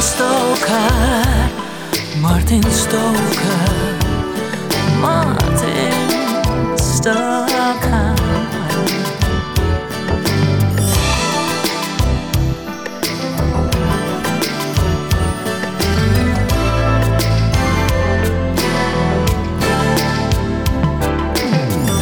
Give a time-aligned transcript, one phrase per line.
[0.00, 1.50] Stoker,
[2.20, 3.98] Martin Stoker,
[4.98, 8.14] Martin Stoker.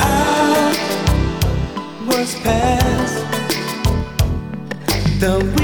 [0.01, 0.73] I
[2.07, 3.25] was past
[5.19, 5.58] the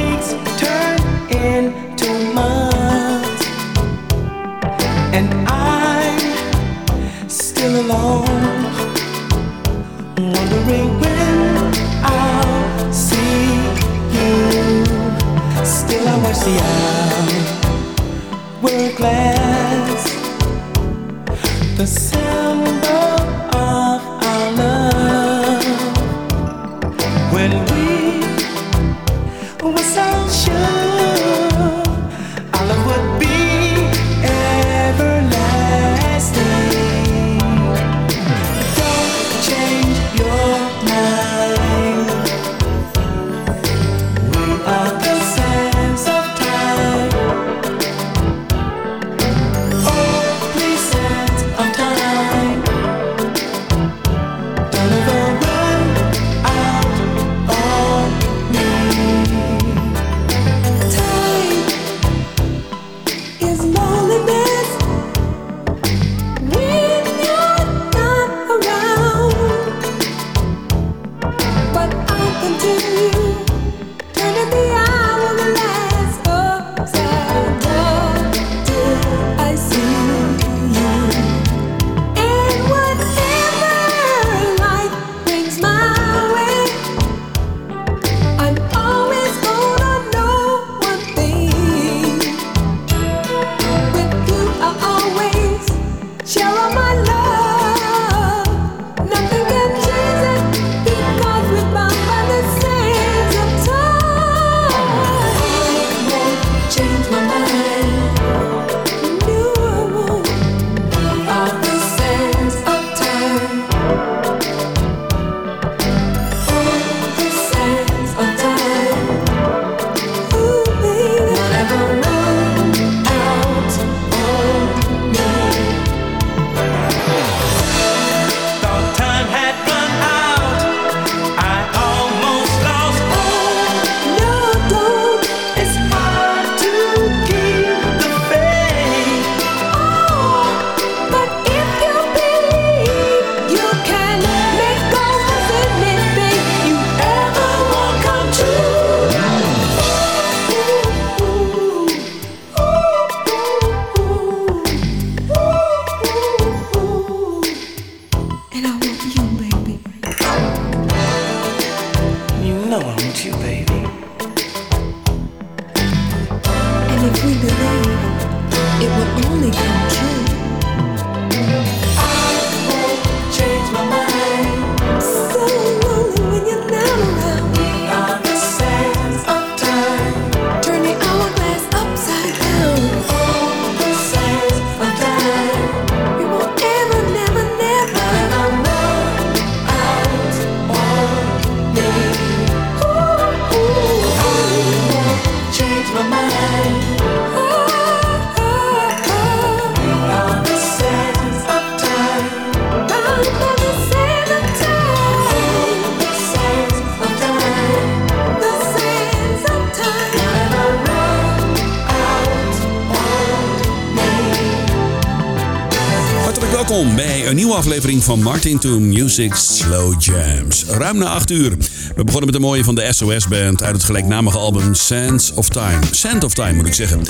[217.56, 220.65] aflevering van Martin to Music Slow Jams.
[220.65, 221.50] Ruim na 8 uur.
[221.97, 225.49] We begonnen met de mooie van de SOS Band uit het gelijknamige album Sands of
[225.49, 225.79] Time.
[225.91, 227.03] Sand of Time moet ik zeggen.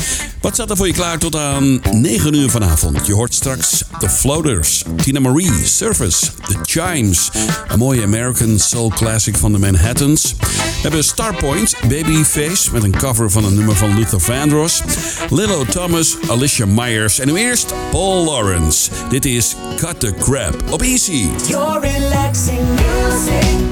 [0.45, 3.07] Wat staat er voor je klaar tot aan 9 uur vanavond?
[3.07, 7.31] Je hoort straks The Floaters, Tina Marie, Surface, The Chimes.
[7.69, 10.35] Een mooie American soul classic van de Manhattans.
[10.39, 14.83] We hebben Starpoint, Babyface met een cover van een nummer van Luther Vandross.
[15.31, 18.91] Lilo Thomas, Alicia Myers en nu eerst Paul Lawrence.
[19.09, 21.27] Dit is Cut the Crap op Easy.
[21.49, 23.65] Your relaxing music.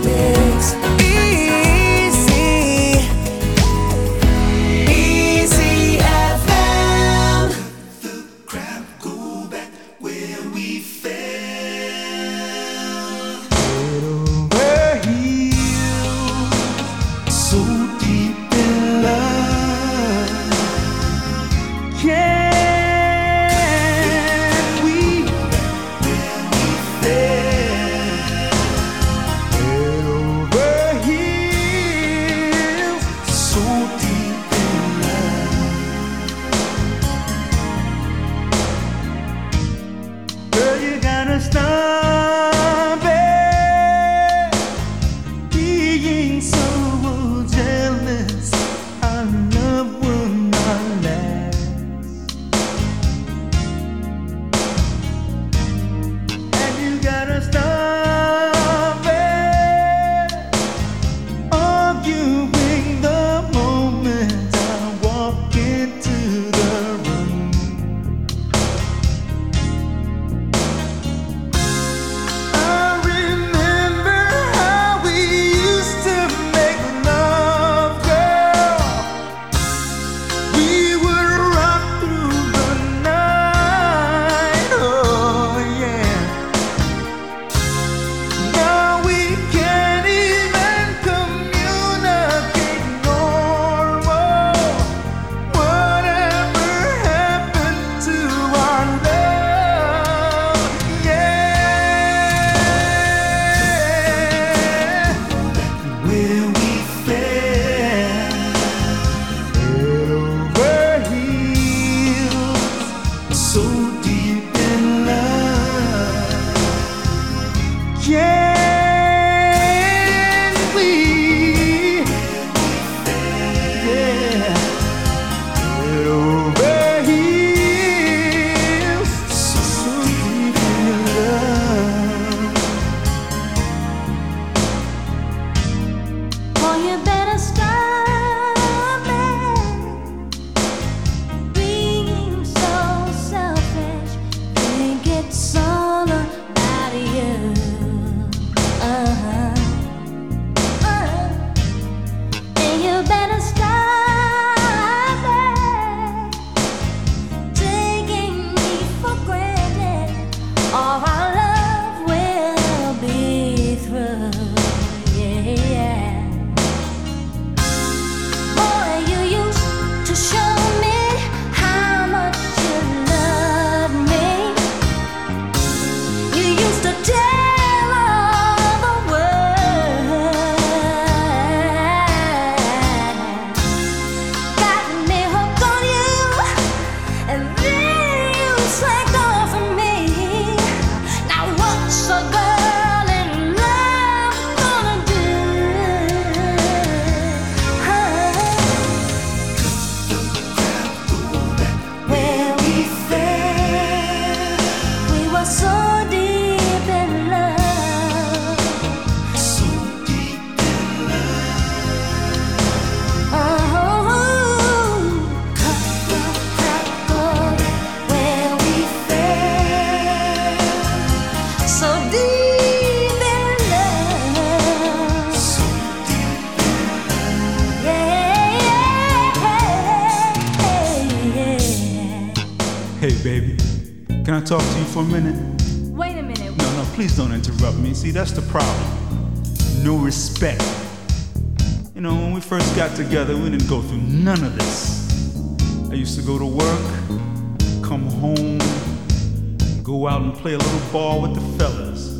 [249.82, 252.12] Go out and play a little ball with the fellas,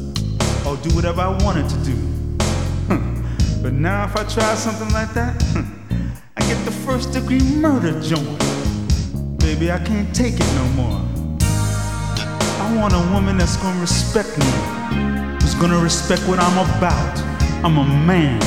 [0.67, 1.93] or do whatever I wanted to do.
[2.89, 3.23] Hmm.
[3.63, 5.63] but now, if I try something like that, hmm,
[6.37, 8.39] I get the first degree murder joint.
[9.39, 11.01] Baby, I can't take it no more.
[11.41, 17.19] I want a woman that's gonna respect me, who's gonna respect what I'm about.
[17.65, 18.43] I'm a man.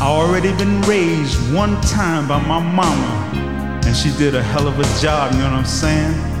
[0.00, 4.78] I already been raised one time by my mama, and she did a hell of
[4.78, 6.33] a job, you know what I'm saying?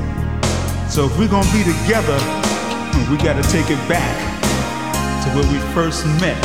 [0.94, 2.16] So if we're gonna be together,
[3.10, 4.14] we gotta take it back
[5.24, 6.38] to where we first met,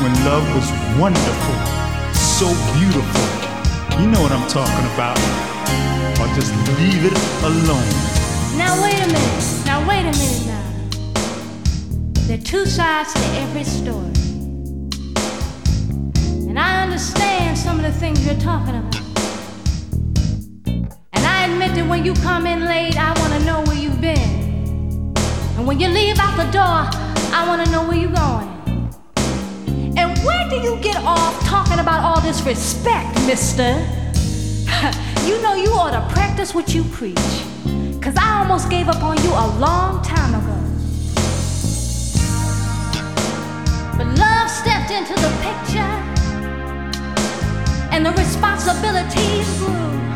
[0.00, 0.70] when love was
[1.00, 1.56] wonderful,
[2.14, 2.46] so
[2.78, 3.26] beautiful.
[4.00, 5.18] You know what I'm talking about.
[6.20, 7.90] Or just leave it alone.
[8.56, 9.66] Now wait a minute.
[9.66, 10.62] Now wait a minute now.
[12.28, 14.12] There are two sides to every story.
[16.48, 19.05] And I understand some of the things you're talking about.
[21.46, 25.14] Admit that when you come in late, I want to know where you've been.
[25.56, 26.82] And when you leave out the door,
[27.32, 28.48] I want to know where you're going.
[29.96, 33.62] And where do you get off talking about all this respect, mister?
[35.24, 37.16] you know you ought to practice what you preach.
[38.02, 40.58] Cause I almost gave up on you a long time ago.
[43.96, 45.94] But love stepped into the picture,
[47.92, 50.15] and the responsibilities grew.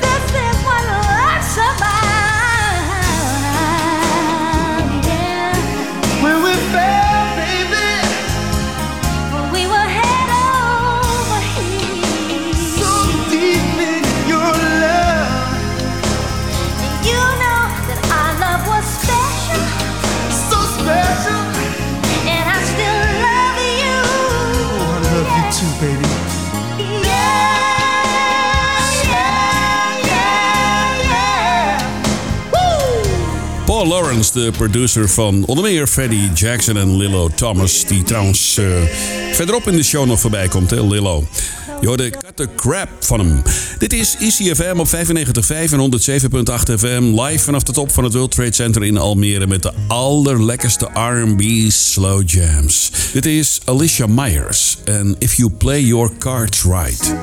[34.33, 38.65] De producer van onder meer Freddie Jackson en Lillo Thomas, die trouwens eh,
[39.33, 41.27] verderop in de show nog voorbij komt, hè, Lillo.
[41.81, 43.41] Je hoorde Cut the Crap van hem.
[43.77, 47.19] Dit is ICFM op 95.5 en 107.8 FM.
[47.19, 51.71] Live vanaf de top van het World Trade Center in Almere met de allerlekkerste R&B
[51.71, 52.91] slow jams.
[53.13, 57.13] Dit is Alicia Myers en If You Play Your Cards Right.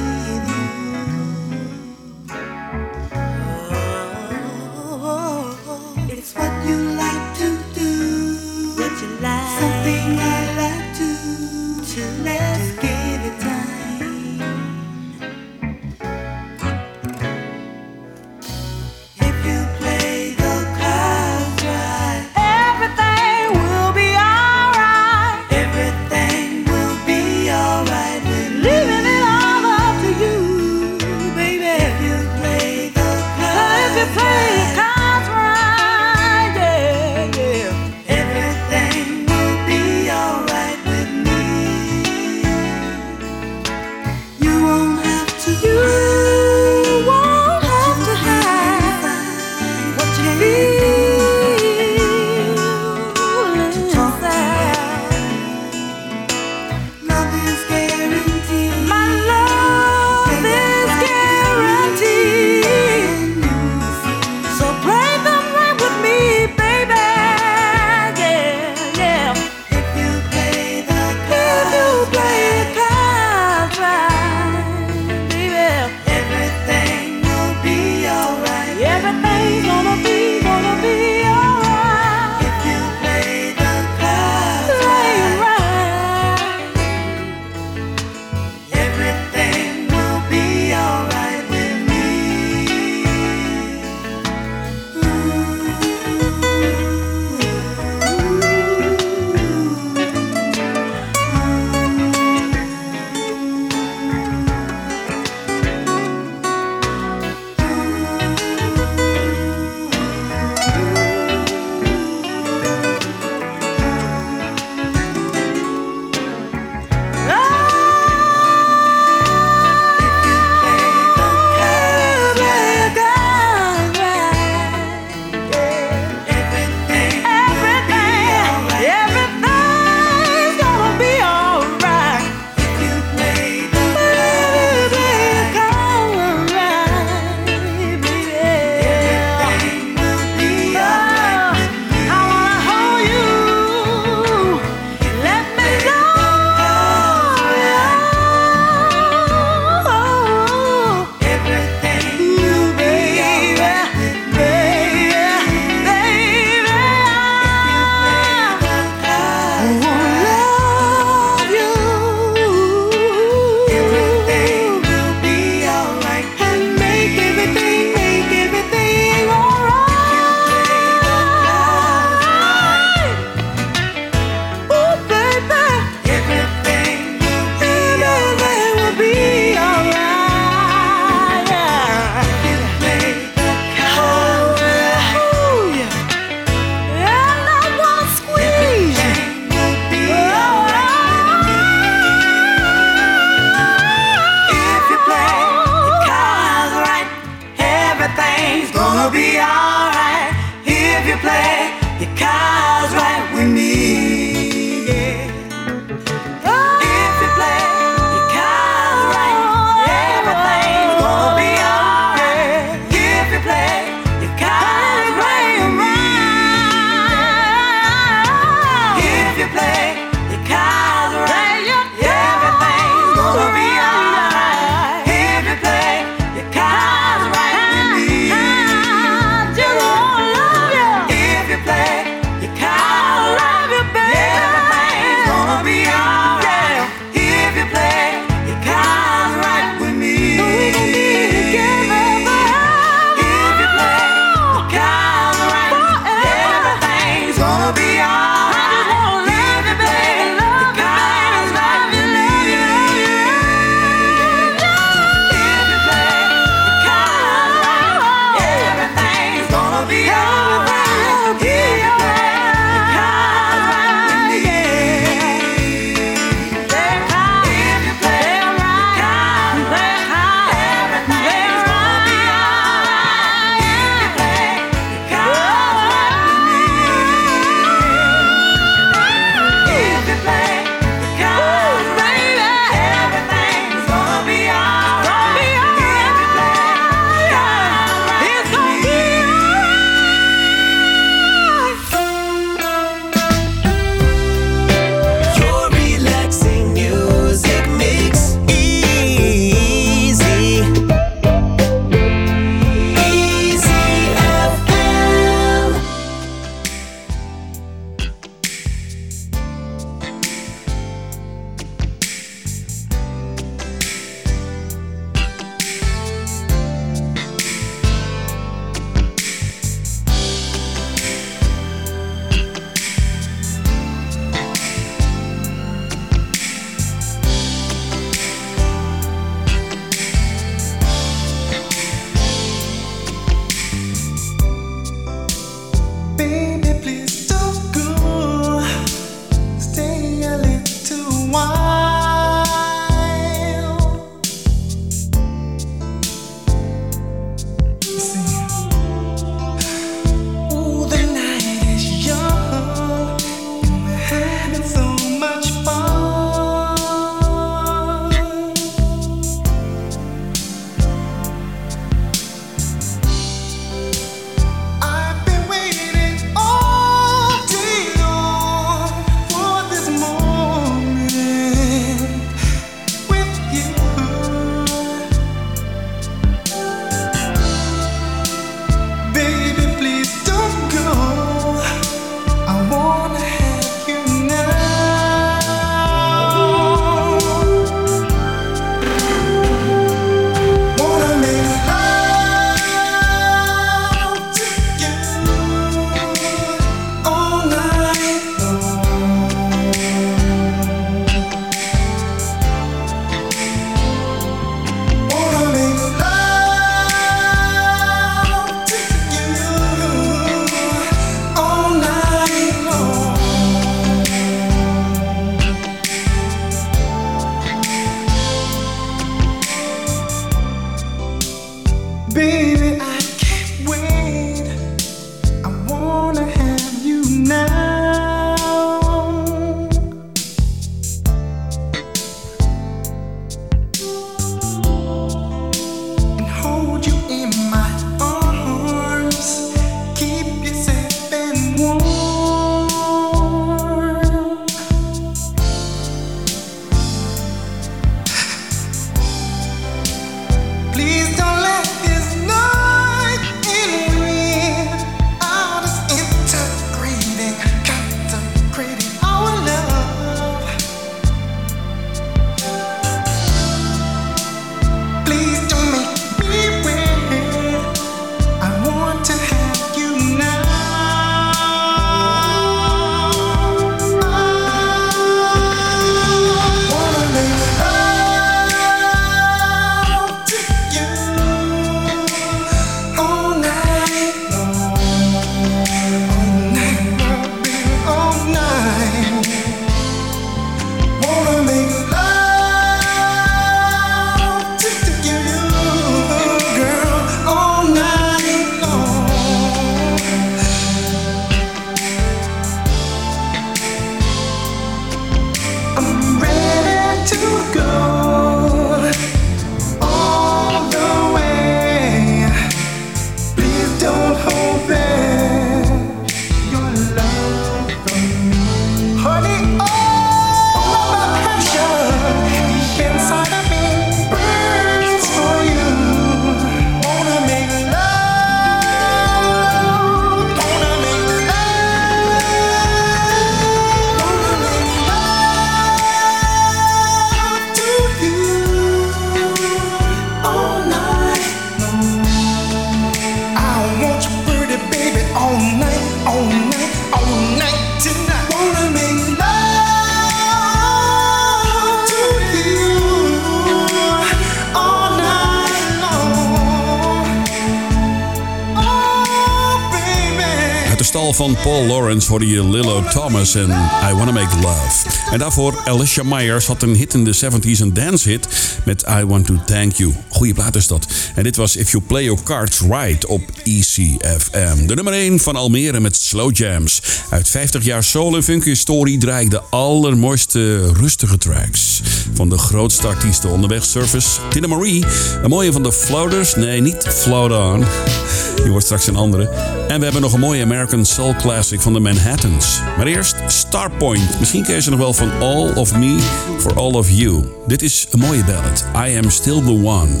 [561.36, 563.50] Paul Lawrence hoorde je eh, Lillo Thomas en
[563.90, 564.88] I Wanna Make Love.
[565.10, 568.28] En daarvoor Alicia Myers had een hit in de 70s, een dance hit
[568.64, 569.94] met I Want To Thank You.
[570.08, 570.86] Goeie plaat is dat.
[571.14, 574.66] En dit was If You Play Your Cards Right op ECFM.
[574.66, 576.82] De nummer 1 van Almere met Slow Jams.
[577.08, 581.80] Uit 50 jaar soul en funk historie draai ik de allermooiste rustige tracks.
[582.14, 584.84] Van de grootste artiesten onderweg Surface, Tina Marie,
[585.22, 586.34] een mooie van de Floaters.
[586.34, 587.64] Nee, niet Float On.
[588.44, 589.28] Je wordt straks een andere.
[589.68, 592.60] En we hebben nog een mooie American Soul Classic van de Manhattans.
[592.76, 594.18] Maar eerst Starpoint.
[594.18, 595.98] Misschien ken je ze nog wel van All of Me
[596.38, 597.24] for All of You.
[597.46, 598.66] Dit is een mooie ballad.
[598.88, 600.00] I am still the one.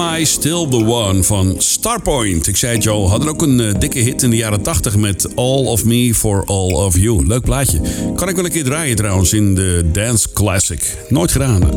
[0.00, 2.46] Am I Still the One van Starpoint.
[2.46, 5.36] Ik zei het al, hadden ook een eh, dikke hit in de jaren 80 met
[5.36, 7.26] All of Me for All of You.
[7.26, 7.80] Leuk plaatje.
[8.14, 10.96] Kan ik wel een keer draaien trouwens in de Dance Classic.
[11.08, 11.62] Nooit gedaan.
[11.62, 11.68] hè?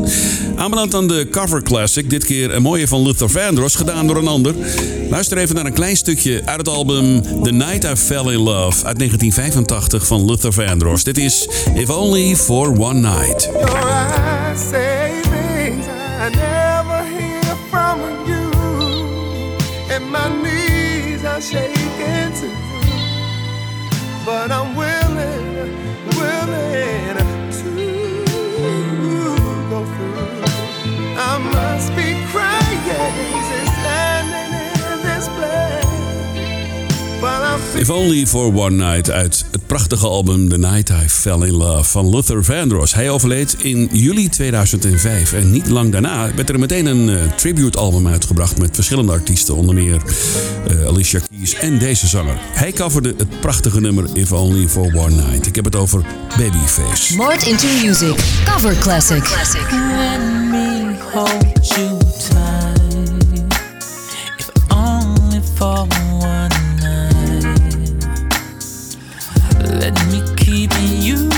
[0.56, 2.10] Aanbeland aan de Cover Classic.
[2.10, 4.54] Dit keer een mooie van Luther Vandross, gedaan door een ander.
[5.10, 8.84] Luister even naar een klein stukje uit het album The Night I Fell in Love
[8.84, 11.04] uit 1985 van Luther Vandross.
[11.04, 13.50] Dit is If Only for One Night.
[13.52, 15.10] Your eyes say
[16.26, 16.63] I
[21.44, 22.50] shaking too.
[24.24, 25.03] But I'm willing,
[37.84, 41.90] If Only for One Night uit het prachtige album The Night I Fell in Love
[41.90, 42.94] van Luther Vandross.
[42.94, 48.08] Hij overleed in juli 2005 en niet lang daarna werd er meteen een eh, tribute-album
[48.08, 50.02] uitgebracht met verschillende artiesten, onder meer
[50.68, 52.36] eh, Alicia Keys en deze zanger.
[52.40, 55.46] Hij coverde het prachtige nummer If Only for One Night.
[55.46, 57.16] Ik heb het over Babyface.
[57.16, 58.14] More into music.
[58.44, 59.30] Cover classic.
[59.30, 60.20] Let
[60.50, 62.94] me hold you tight,
[64.38, 66.03] if only for
[70.66, 71.33] baby, you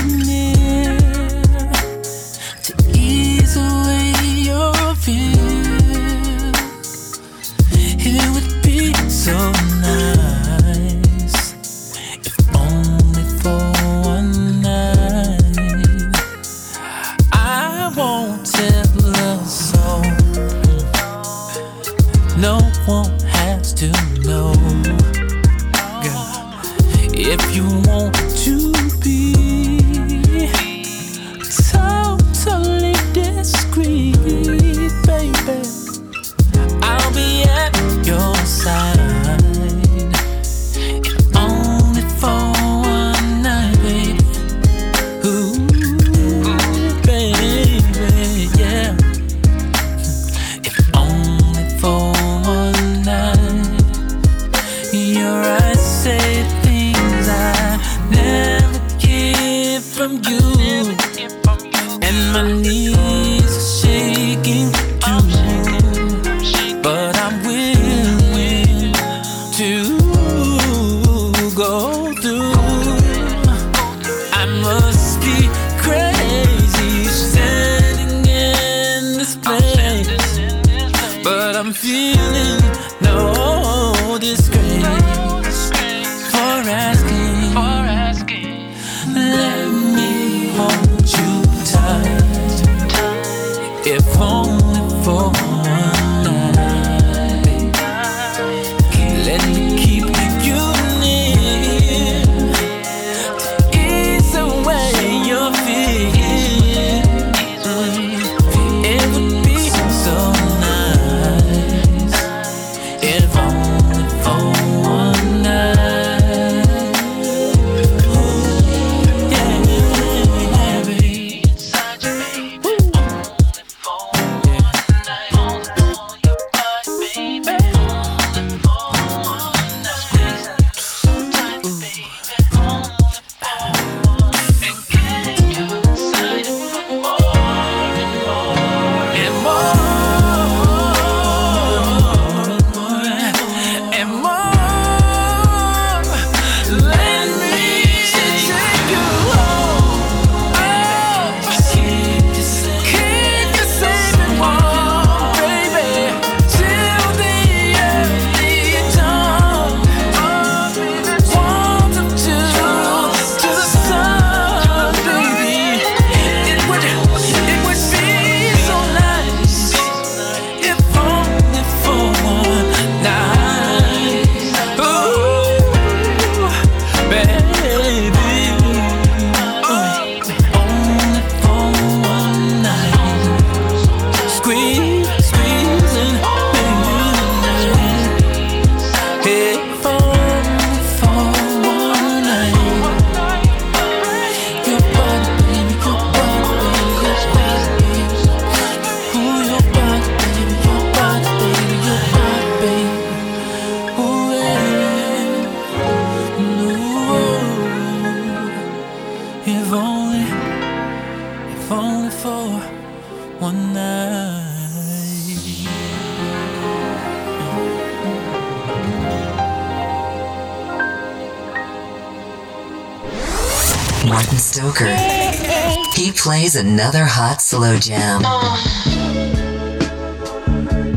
[226.47, 228.21] plays another hot slow jam.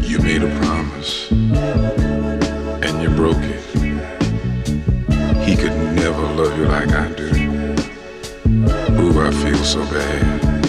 [0.00, 3.60] You made a promise and you broke it.
[5.42, 7.30] He could never love you like I do.
[9.00, 10.59] Ooh, I feel so bad.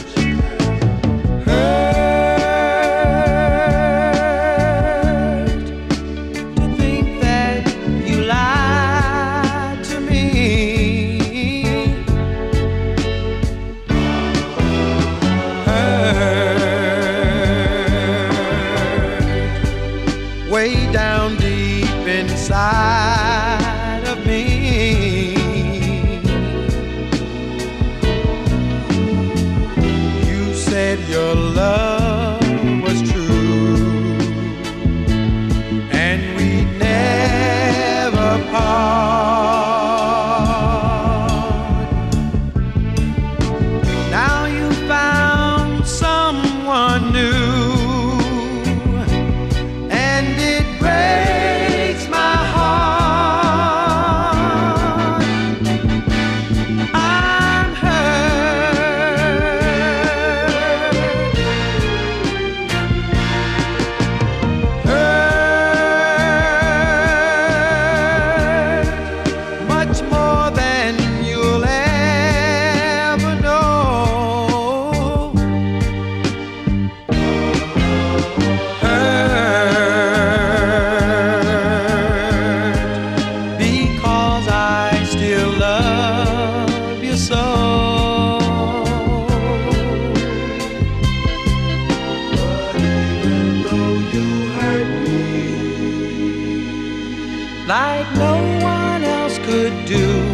[97.72, 100.31] Like no one else could do.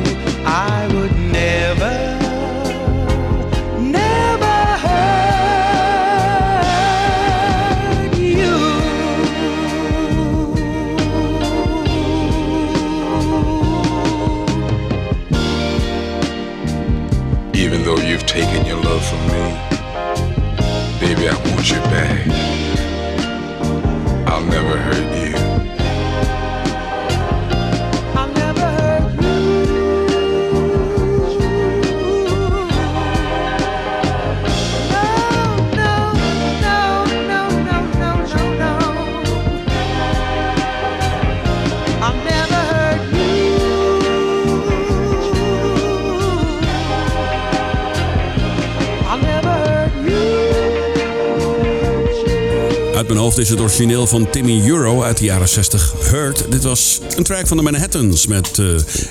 [53.36, 55.94] Is het origineel van Timmy Euro uit de jaren 60.
[56.10, 56.46] Hurt.
[56.50, 58.66] Dit was een track van de Manhattans met eh,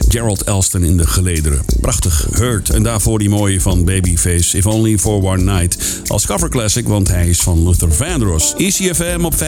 [0.08, 1.64] Gerald Elston in de gelederen.
[1.80, 2.26] Prachtig.
[2.32, 2.70] Hurt.
[2.70, 4.56] En daarvoor die mooie van Babyface.
[4.56, 5.76] If Only For One Night.
[6.06, 8.54] Als cover classic, want hij is van Luther Vandross.
[8.56, 9.40] ECFM op 95.5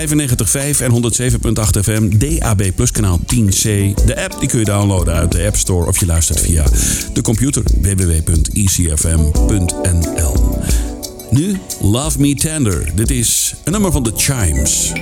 [0.81, 2.19] en 107.8 FM.
[2.19, 3.63] DAB Plus kanaal 10C.
[4.05, 6.65] De app die kun je downloaden uit de App Store of je luistert via
[7.13, 9.19] de computer www.ecfm.nl.
[11.31, 12.91] Nu Love Me Tender.
[12.95, 13.38] Dit is
[13.69, 14.93] een nummer van de Chimes.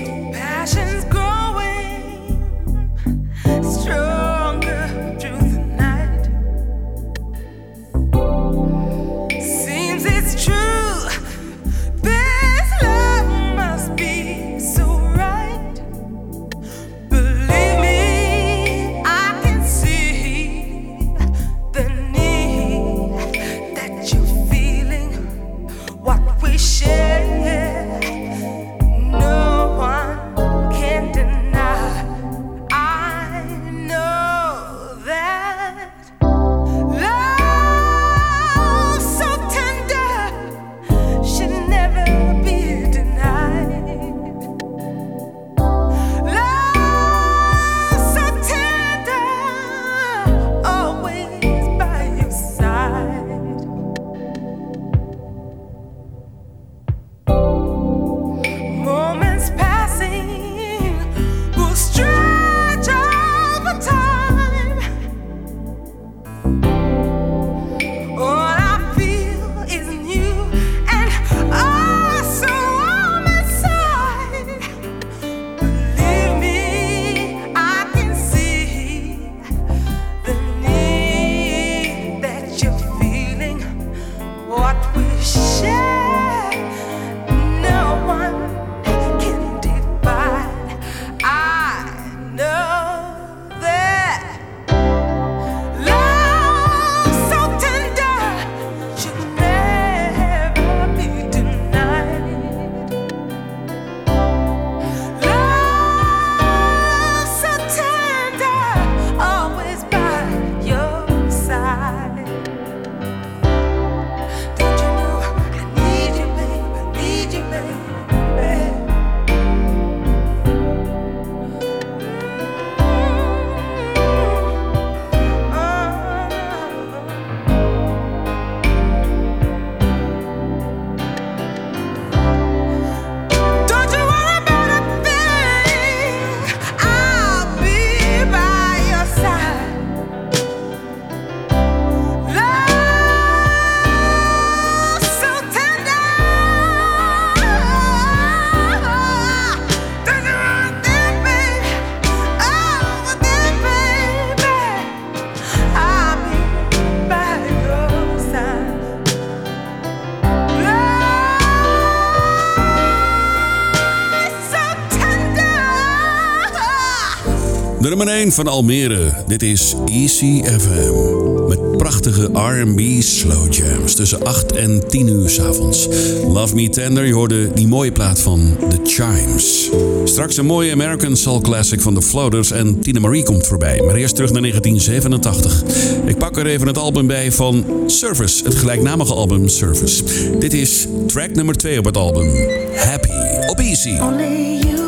[167.96, 169.12] nummer 1 van Almere.
[169.26, 171.48] Dit is Easy FM.
[171.48, 175.88] Met prachtige R&B slow jams tussen 8 en 10 uur s'avonds.
[176.28, 179.70] Love Me Tender, je hoorde die mooie plaat van The Chimes.
[180.04, 183.82] Straks een mooie American Soul Classic van The Floaters en Tina Marie komt voorbij.
[183.82, 185.62] Maar eerst terug naar 1987.
[186.06, 190.02] Ik pak er even het album bij van Service, het gelijknamige album Service.
[190.38, 192.30] Dit is track nummer 2 op het album.
[192.74, 193.10] Happy
[193.48, 194.85] op Easy.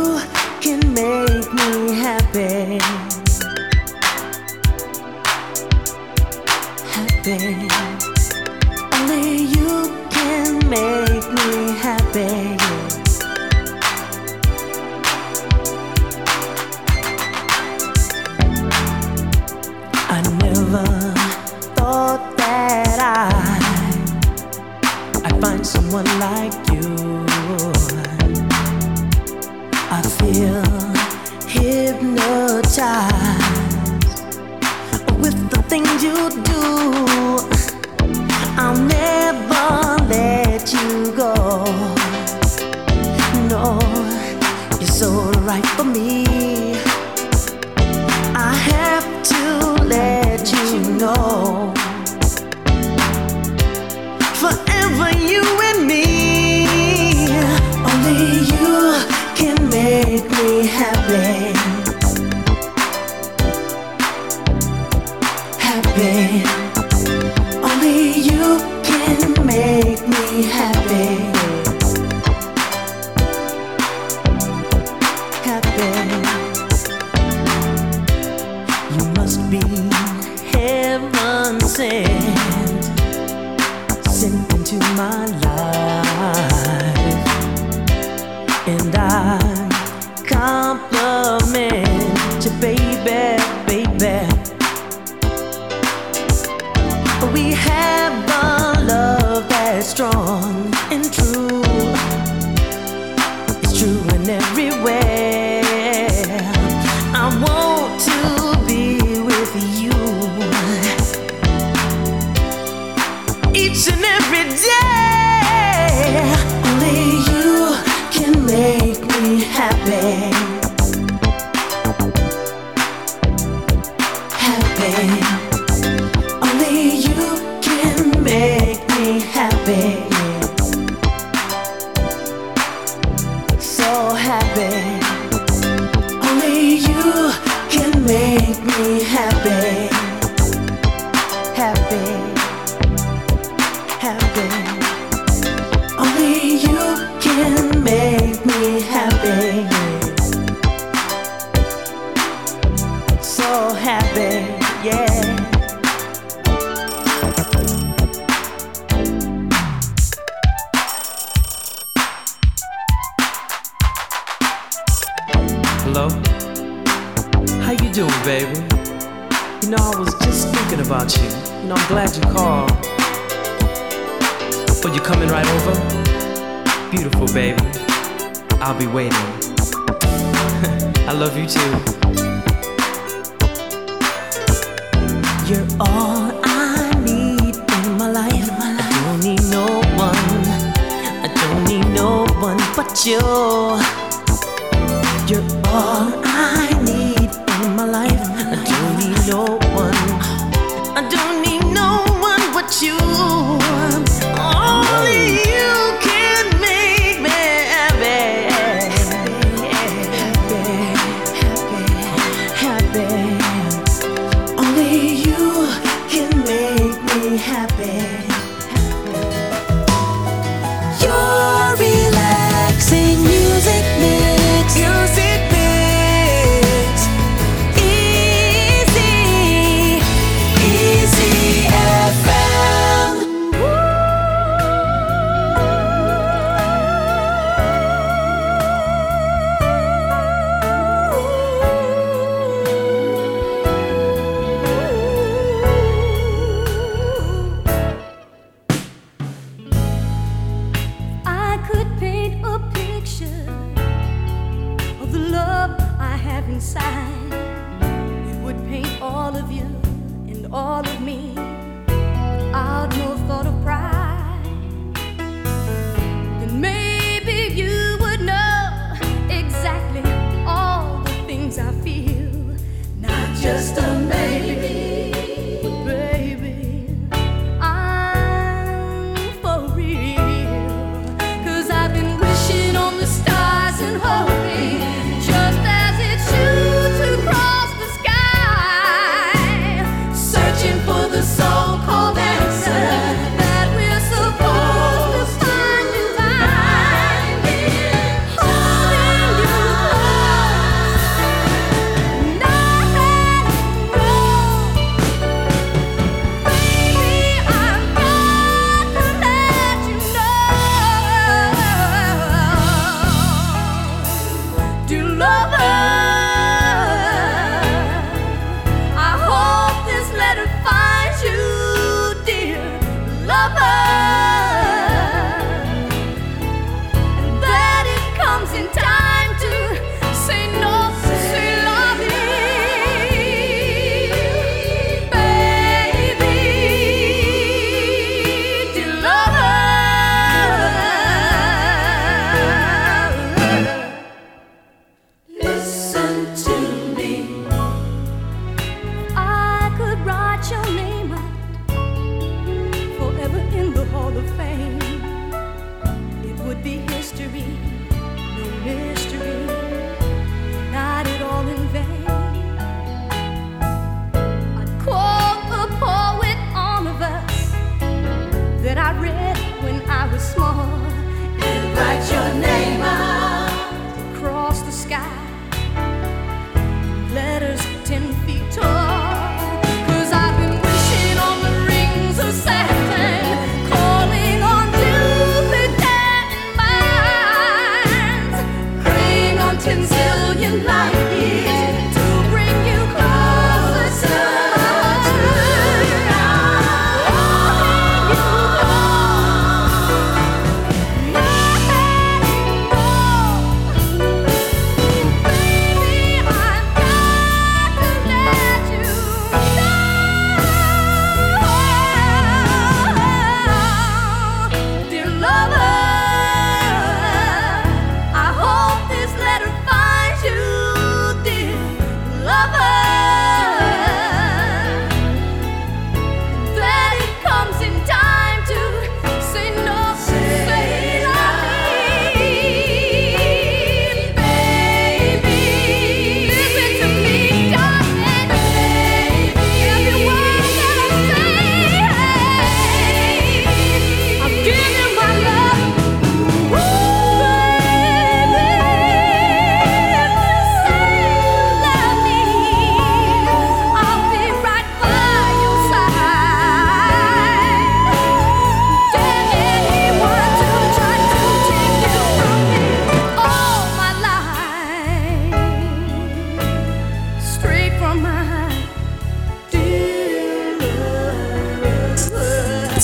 [32.79, 33.99] hypnotized
[35.21, 37.08] with the things you do.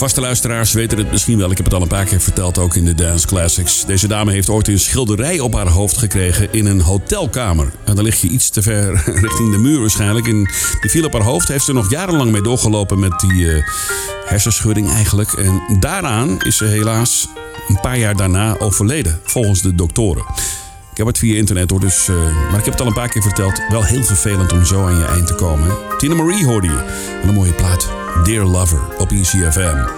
[0.05, 1.51] Vaste luisteraars weten het misschien wel.
[1.51, 3.85] Ik heb het al een paar keer verteld, ook in de Dance Classics.
[3.85, 7.73] Deze dame heeft ooit een schilderij op haar hoofd gekregen in een hotelkamer.
[7.85, 10.27] En dan lig je iets te ver richting de muur waarschijnlijk.
[10.27, 10.51] En
[10.81, 11.49] die viel op haar hoofd.
[11.49, 13.63] Heeft ze nog jarenlang mee doorgelopen met die eh,
[14.25, 15.33] hersenschudding eigenlijk.
[15.33, 17.29] En daaraan is ze helaas
[17.69, 20.25] een paar jaar daarna overleden, volgens de doktoren.
[20.95, 22.17] Ik heb het via internet hoor, dus, eh,
[22.51, 23.61] maar ik heb het al een paar keer verteld.
[23.69, 25.77] Wel heel vervelend om zo aan je eind te komen.
[25.99, 26.85] Tina Marie hoorde je.
[27.23, 27.91] En een mooie plaat.
[28.25, 29.89] Dear Lover op ECFM.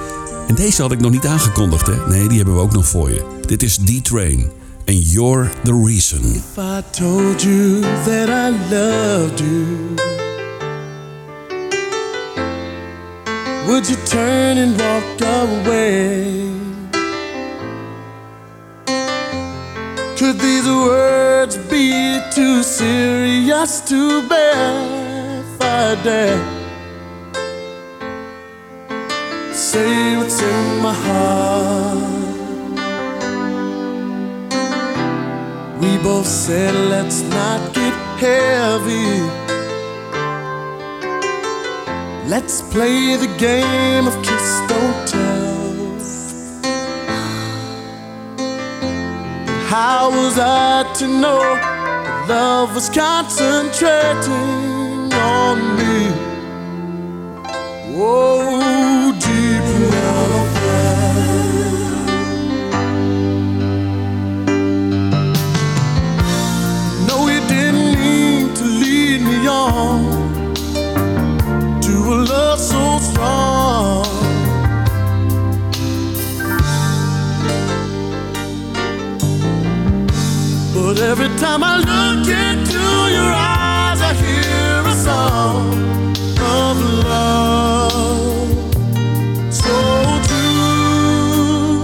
[0.47, 2.07] En deze had ik nog niet aangekondigd, hè?
[2.07, 3.25] Nee, die hebben we ook nog voor je.
[3.41, 4.51] Dit is D-Train.
[4.87, 6.21] And You're the Reason.
[6.35, 9.95] If I told you that I loved you,
[13.67, 16.66] would you turn and walk away?
[20.17, 26.43] Could these words be too serious to bear if I dare?
[29.53, 32.17] Say what's in my heart.
[35.83, 39.21] We both said let's not get heavy.
[42.27, 45.16] Let's play the game of kiss don't
[49.69, 56.13] How was I to know that love was concentrating on me?
[57.99, 58.56] Oh,
[81.59, 82.85] time I look into
[83.17, 85.73] your eyes, I hear a song
[86.61, 88.49] of love.
[89.53, 89.75] So
[90.29, 91.77] true.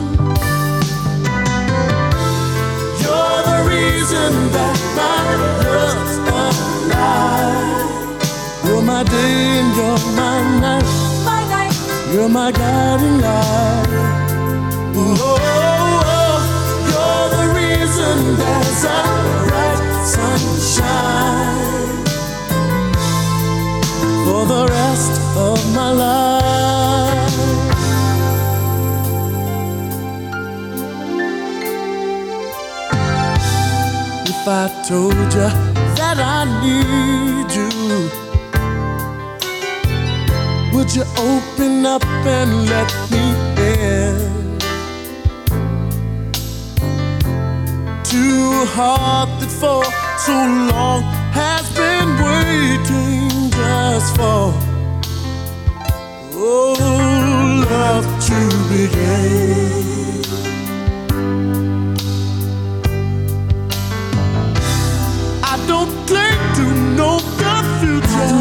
[3.02, 5.22] You're the reason that my
[5.64, 7.10] love's alive.
[8.66, 10.88] You're my day and you're my night.
[12.12, 13.88] You're my guiding light.
[14.94, 15.38] Oh, oh,
[16.18, 16.38] oh.
[16.90, 19.21] you're the reason there's a
[34.42, 35.48] If I told you
[35.98, 37.70] that I need you,
[40.72, 43.24] would you open up and let me
[43.62, 44.58] in?
[48.10, 48.22] To
[48.62, 49.84] a heart that for
[50.18, 50.32] so
[50.72, 54.61] long has been waiting just for
[57.72, 58.38] love to
[58.70, 60.22] begin.
[65.52, 66.64] I don't claim to
[66.98, 68.34] know the future.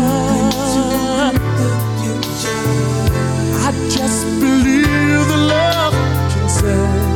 [3.67, 5.95] I just believe the love
[6.31, 7.09] can save.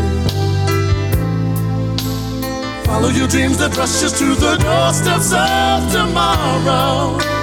[2.86, 7.35] Follow your dreams that rush us to the doorsteps of tomorrow.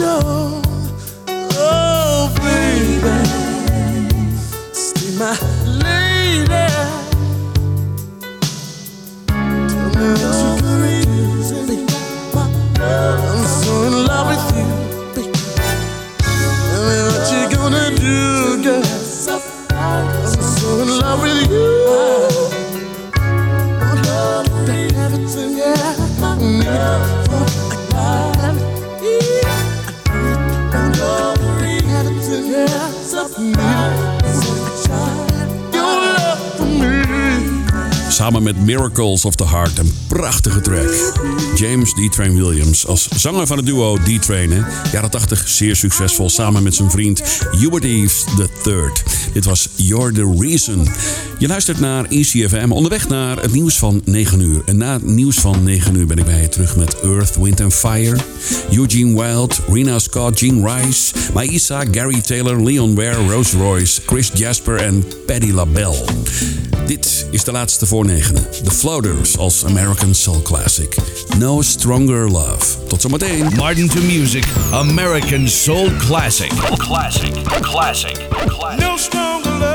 [0.00, 0.59] Show.
[38.20, 41.12] Samen met Miracles of the Heart, een prachtige track.
[41.56, 44.66] James D-Train Williams als zanger van het duo D-Train.
[44.92, 48.24] Jaren 80 zeer succesvol samen met zijn vriend Hubert Eves
[48.64, 48.90] III.
[49.32, 50.88] Dit was You're the Reason.
[51.40, 54.62] Je luistert naar ECFM onderweg naar het nieuws van 9 uur.
[54.64, 57.60] En na het nieuws van 9 uur ben ik bij je terug met Earth, Wind
[57.60, 58.16] and Fire.
[58.70, 64.76] Eugene Wild, Rena Scott, Gene Rice, Maïsa, Gary Taylor, Leon Ware, Rose Royce, Chris Jasper
[64.76, 66.04] en Patti LaBelle.
[66.86, 68.46] Dit is de laatste voor negenen.
[68.64, 70.96] The Floaters als American Soul Classic.
[71.38, 72.86] No Stronger Love.
[72.88, 73.52] Tot zometeen.
[73.56, 76.52] Martin to Music, American Soul Classic.
[76.76, 78.78] Classic, classic, classic.
[78.78, 79.69] No stronger love.